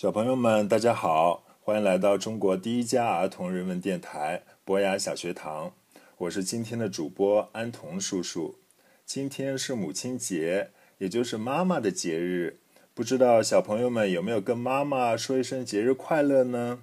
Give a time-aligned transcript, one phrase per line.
[0.00, 5.74] 小朋友们，大家好，欢迎来到中国第一家儿童人文电台博雅小学堂。
[6.16, 8.58] 我是今天的主播安童叔叔。
[9.04, 12.60] 今天是母亲节，也就是妈妈的节日。
[12.94, 16.78] 不知道小朋友们有没有跟妈妈说一声节日快乐呢？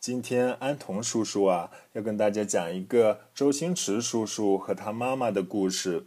[0.00, 6.06] 今天安童叔叔啊，要跟大家讲一个周星驰叔叔和他妈妈的故事。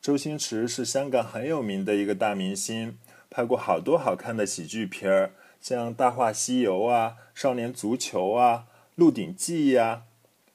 [0.00, 2.96] 周星驰是香港很有名的一个大明星，
[3.28, 8.64] 拍过好多好看的喜剧片儿，像《大话西游》啊，《少年足球》啊，
[8.96, 10.02] 《鹿鼎记》呀。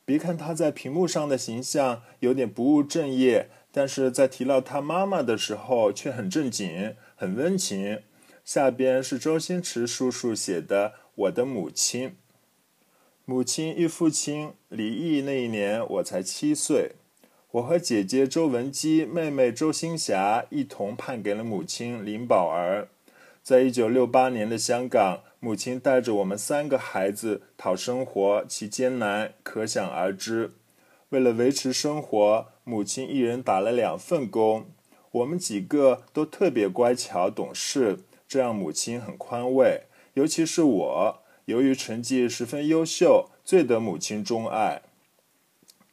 [0.04, 8.02] 别看他在屏幕上的形象有点不务正业，但是在提到他妈妈的时候却很正经、很温情。
[8.44, 12.10] 下边是周星驰叔叔写的《我的母亲》。
[13.24, 16.92] 母亲与父亲离异那一年，我才七岁。
[17.52, 22.90] 我和姐姐周文姬、妹妹周星霞一同判给了母亲林宝儿。
[23.48, 30.52] 在一九六八年的香港，母亲带着我们三个孩子讨生活，其艰难可想而知。
[31.12, 34.66] 为了维持生活，母亲一人打了两份工。
[35.12, 39.84] 我们几个都特别乖巧懂事，这让母亲很宽慰。
[40.16, 44.82] 尤其是我，由于成绩十分优秀，最得母亲钟爱。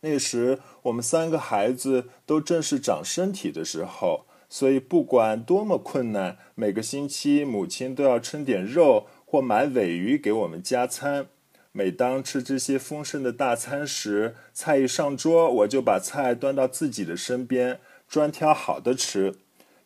[0.00, 11.26] 那时我们三个孩子都正是长身体的时候，所以不管多么困难，每个星期母亲都要称点肉或买尾鱼给我们加餐。
[11.72, 19.34] 每当吃这些丰盛的大餐时，菜一上桌，我就把菜端到自己的身边，专挑好的吃。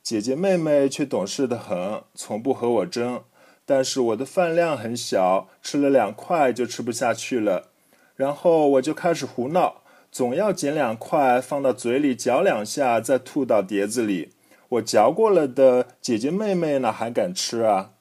[0.03, 3.23] 姐姐妹妹却懂事的很，从不和我争。
[3.65, 7.71] 但是我的饭量很小，吃了两块就吃不下去了，
[8.17, 9.81] 然后我就开始胡闹。
[10.13, 14.29] 总要捡两块放到嘴里嚼两下，再吐到碟子里。
[14.69, 17.93] 我嚼过了的，姐姐妹妹哪还敢吃啊？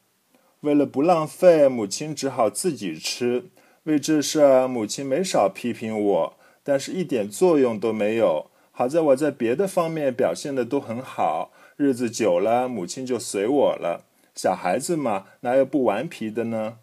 [0.62, 3.46] 为了不浪费，母亲只好自己吃。
[3.84, 8.48] 为这事儿，母亲没少批评我，但是一点作用都没有。
[8.72, 14.04] 好在我在别的方面表现的都很好，日子久了，母亲就随我了。
[14.36, 16.78] 小孩子嘛，哪有不顽皮的呢？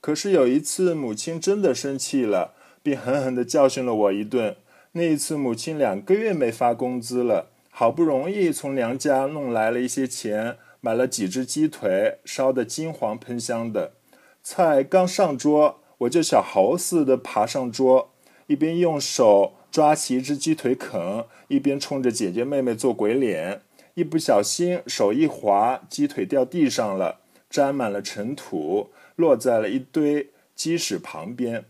[0.00, 2.54] 可是有一次，母亲真的生气了。
[2.82, 4.54] 并狠狠地教训了我一顿。
[4.92, 13.92] 那一次，母亲两个月没发工资了，好不容易从娘家弄来了一些钱，买了几只鸡腿，烧得金黄喷香的。
[14.42, 18.14] 菜刚上桌，我就小猴似的爬上桌，
[18.46, 23.60] 一边用手抓起一只鸡腿啃，一边冲着姐姐妹妹做鬼脸。
[23.92, 27.20] 一不小心，手一滑，鸡腿掉地上了，
[27.50, 31.66] 沾满了尘土，落在了一堆鸡屎旁边。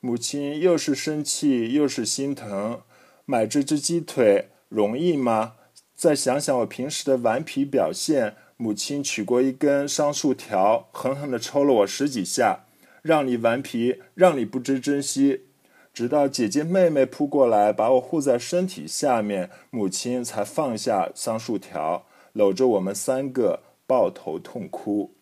[0.00, 2.82] 母亲又是生气又是心疼，
[3.24, 5.54] 买这只鸡腿容易吗？
[5.94, 12.64] 再想想我平时的顽皮表现，母亲取过一根桑树条，狠狠地抽了我十几下，
[13.02, 15.46] 让你顽皮，让你不知珍惜，
[15.94, 25.14] 直到姐姐妹妹扑过来把我护在身体下面，母亲才放下桑树条，搂着我们三个抱头痛哭，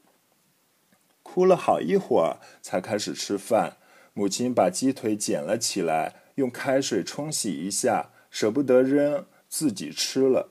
[1.23, 3.77] 哭了好一会儿才开始吃饭。
[4.13, 10.51] 母亲把鸡腿捡了起来，用开水冲洗一下，舍不得扔，自己吃了。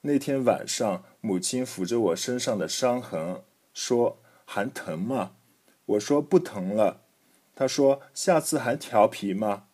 [0.00, 3.42] 那天晚上，母亲抚着我身上的伤痕，
[3.74, 5.32] 说：“还疼吗？”
[5.84, 7.02] 我说：“不疼了。”
[7.54, 9.64] 她说：“下次还调皮吗？”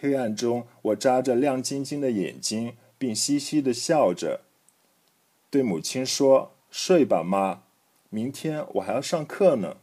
[0.00, 4.40] 黑暗中，我眨着亮晶晶的眼睛，并嘻嘻的笑着，
[5.48, 7.62] 对母亲说：“睡吧，妈，
[8.08, 9.76] 明天我还要上课呢。”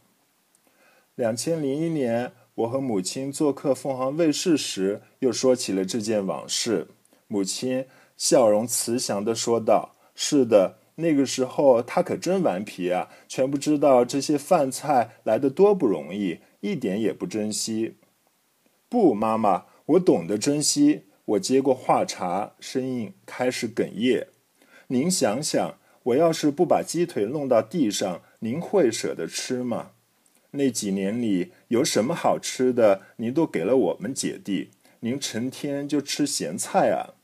[1.16, 2.32] 两千零一年。
[2.58, 6.88] 我和母亲做客凤凰卫视时，又说起了这件往事。
[7.28, 7.86] 母亲
[8.18, 17.94] 笑容慈祥地说道：“是的，那个时候他可真顽皮啊，全不知道这些饭菜来得多不容易，一点也不珍惜。”
[18.90, 21.04] 不，妈妈，我懂得珍惜。
[21.26, 24.28] 我接过话茬，声音开始哽咽。
[24.88, 29.90] 您想想，我要是不把鸡腿弄到地上，您会舍得吃吗？
[30.52, 34.70] 那几年里有什么好吃的，您都给了我们姐弟。
[35.00, 37.17] 您成天就吃咸菜啊。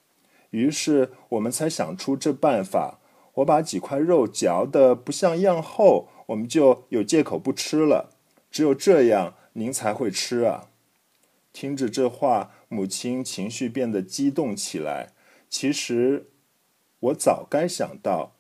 [0.54, 3.00] 于是我们才想出这办法。
[3.34, 8.10] 我把几块肉嚼得不像样后，我们就有借口不吃了。
[8.52, 10.68] 只有这样，您才会吃啊。
[11.52, 15.08] 听着这话，母亲情绪变得激动起来。
[15.50, 16.26] 其实，
[17.00, 18.30] 我早该想到。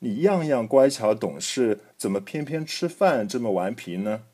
[0.00, 4.24] 你样样乖巧懂事，怎么偏偏吃饭这么顽皮呢？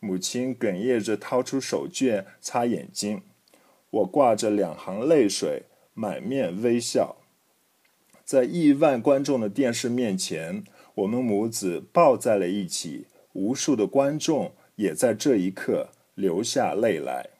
[0.00, 3.22] 母亲哽咽着掏出手绢擦眼睛，
[3.90, 5.62] 我挂着两行泪水，
[5.94, 7.16] 满面微笑。
[8.24, 10.64] 在亿万观众的电视面前，
[10.94, 17.30] 我们母子抱在了一起，无数的观众也在这一刻流下泪来。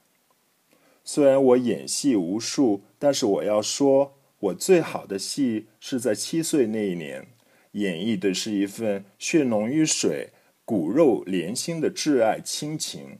[1.02, 7.26] 虽然我演戏无数，但是我要说，我最好的戏是在七岁那一年，
[7.72, 10.30] 演绎的是一份血浓于水、
[10.64, 13.18] 骨肉连心的挚爱亲情。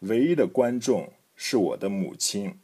[0.00, 2.58] 唯一的观众是我的母亲。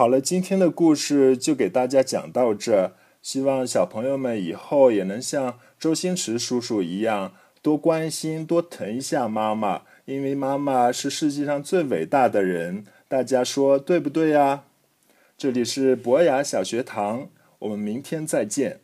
[0.00, 2.94] 好了，今天的故事就给大家讲到这。
[3.20, 12.86] 希望小朋友们以后也能像周星驰叔叔一样，多关心、多疼一下妈妈，因为妈妈是世界上最伟大的人。
[13.08, 14.64] 大家说对不对呀？
[15.36, 18.80] 这里是博雅小学堂，我们明天再见。